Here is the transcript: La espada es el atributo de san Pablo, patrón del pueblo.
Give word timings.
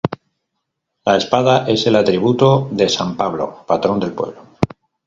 La 1.09 1.15
espada 1.17 1.69
es 1.75 1.85
el 1.85 1.95
atributo 2.01 2.67
de 2.71 2.89
san 2.89 3.15
Pablo, 3.15 3.63
patrón 3.67 3.99
del 3.99 4.13
pueblo. 4.13 4.41